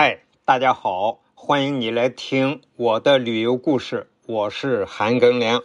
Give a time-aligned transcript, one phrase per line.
[0.00, 5.64] 嗨，大家好，欢迎你来听我的旅游故事，我是韩庚良。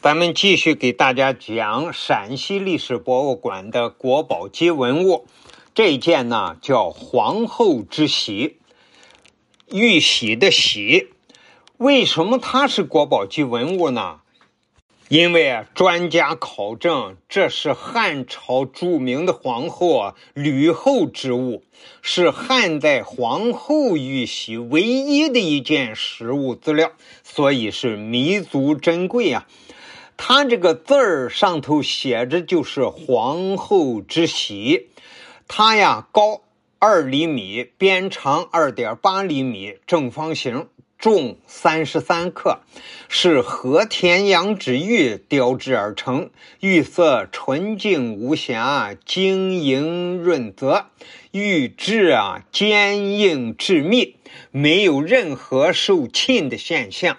[0.00, 5.26] 咱们继续给大家讲陕西历史博物馆的国宝级文物。
[5.74, 8.58] 这件呢叫皇后之玺，
[9.72, 11.08] 玉玺的玺。
[11.78, 14.20] 为什么它是国宝级文物呢？
[15.12, 21.64] 因为，专家考证，这是汉朝著名的皇后啊吕后之物，
[22.00, 29.46] 是汉代皇后玉玺唯一的一件实物资料，所以是弥足珍贵啊。
[30.16, 34.88] 它这个字儿上头写着就是皇后之玺，
[35.46, 36.40] 它呀高
[36.78, 40.68] 二厘米，边长二点八厘米，正方形。
[41.02, 42.60] 重三十三克，
[43.08, 46.30] 是和田羊脂玉雕制而成，
[46.60, 50.86] 玉色纯净无瑕，晶莹润泽，
[51.32, 54.14] 玉质啊坚硬致密，
[54.52, 57.18] 没有任何受沁的现象。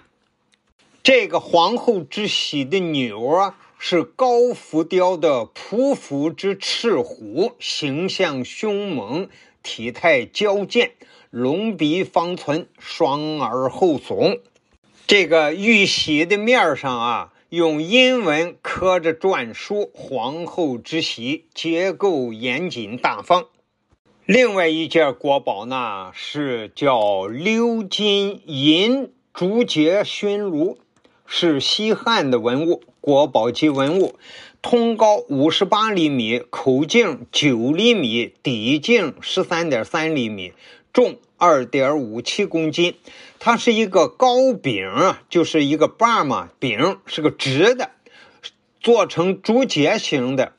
[1.02, 9.28] 这个皇后之玺的钮啊，是高浮雕的匍匐之赤虎，形象凶猛，
[9.64, 10.92] 体态矫健。
[11.30, 14.38] 龙鼻方存，双耳后耸。
[15.08, 23.46] 这个玉玺的面上啊，用阴文刻着篆书“皇后之玺”，结构严谨大方。
[24.24, 30.78] 另外一件国宝呢，是叫鎏金银竹节熏炉，
[31.26, 34.18] 是西汉的文物，国宝级文物。
[34.62, 40.54] 通高五十八厘米，口径九厘米，底径十三点三厘米。
[40.90, 42.94] 重二点五七公斤，
[43.38, 47.90] 它是一个高柄，就是一个把嘛，柄是个直的，
[48.80, 50.54] 做成竹节形的。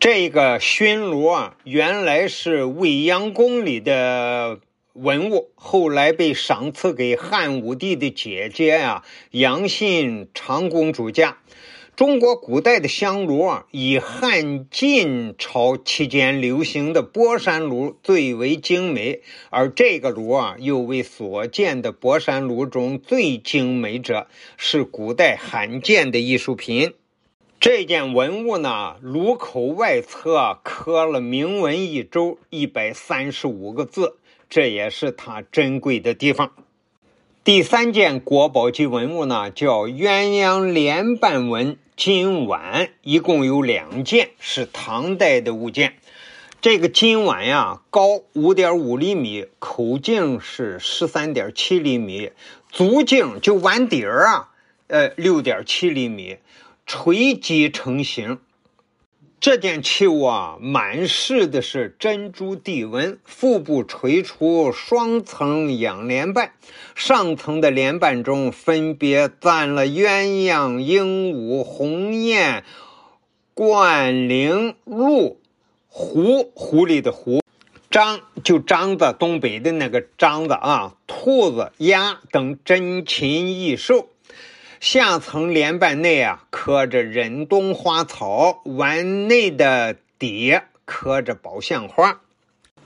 [0.00, 4.58] 这个熏炉啊，原来是未央宫里的
[4.98, 11.38] 文物，后来被赏赐给汉武帝的姐姐呀，杨信长公主家。
[11.94, 19.20] 中国古代的香炉啊，以汉晋朝期间流行的博山炉最为精美，
[19.50, 26.94] 而这个炉啊，又为所见的博山炉中最精美者，是古代罕见的艺术品。
[27.58, 34.16] 这件文物呢，炉口外侧刻了铭文一周，一百三十五个字，
[34.48, 36.52] 这也是它珍贵的地方。
[37.44, 41.78] 第三件国宝级文物呢，叫鸳鸯莲瓣纹。
[41.96, 45.94] 金碗一共有两件，是唐代的物件。
[46.60, 52.32] 这个金碗呀，高五点五厘米，口径是十三点七厘米，
[52.68, 54.50] 足径就碗底儿啊，
[54.88, 56.36] 呃，六点七厘米，
[56.84, 58.40] 垂击成型。
[59.38, 66.52] 这件器物啊，满饰的是珍珠地纹，腹部垂出双层仰莲瓣，
[66.94, 72.64] 上层的莲瓣中分别簪了鸳鸯、鹦鹉、鸿雁、
[73.54, 75.38] 鹳羚、鹿、
[75.86, 77.42] 狐狐狸的狐，
[77.90, 84.08] 獐就獐子，东北的那个獐子啊，兔子、鸭等珍禽异兽。
[84.80, 92.20] 下层莲瓣内啊刻着忍冬花草，碗内的底刻着宝相花。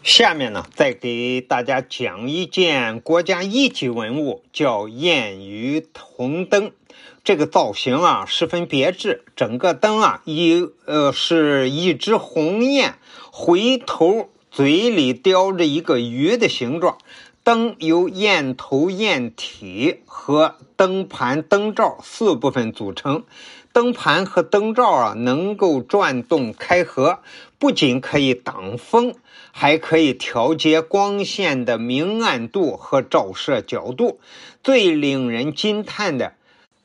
[0.03, 6.73] 下面呢，再给大家讲一件国家一级文物，叫燕鱼铜灯。
[7.23, 12.95] 这个造型啊十分别致，整个灯啊一呃是一只鸿雁
[13.31, 16.97] 回头，嘴里叼着一个鱼的形状。
[17.51, 23.25] 灯由焰头、焰体和灯盘、灯罩四部分组成。
[23.73, 27.19] 灯盘和灯罩啊，能够转动开合，
[27.59, 29.17] 不仅可以挡风，
[29.51, 34.21] 还可以调节光线的明暗度和照射角度。
[34.63, 36.35] 最令人惊叹的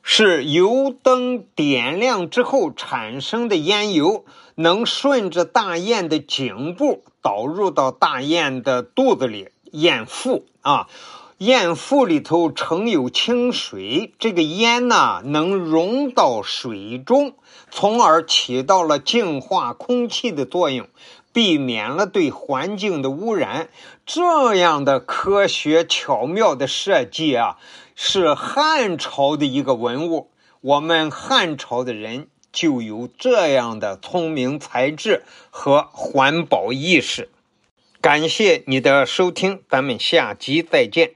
[0.02, 4.24] 是，油灯点亮之后产生的烟油，
[4.56, 9.50] 能顺着大雁的颈部导入到大雁的肚子里。
[9.72, 10.88] 燕腹啊，
[11.38, 17.34] 燕腹里头盛有清水，这个烟呢能溶到水中，
[17.70, 20.88] 从而起到了净化空气的作用，
[21.32, 23.68] 避免了对环境的污染。
[24.06, 27.58] 这样的科学巧妙的设计啊，
[27.94, 30.30] 是汉朝的一个文物。
[30.60, 37.28] 我们汉朝的人就有这样的聪明才智和环保意识。
[38.06, 41.10] 感谢你的收听，咱们下集再见。